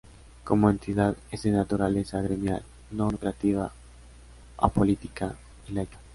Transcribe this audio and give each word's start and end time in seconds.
Como 0.43 0.71
entidad 0.71 1.15
es 1.29 1.43
de 1.43 1.51
naturaleza 1.51 2.23
gremial, 2.23 2.63
no 2.89 3.11
lucrativa, 3.11 3.71
apolítica 4.57 5.35
y 5.69 5.73
laica. 5.73 5.99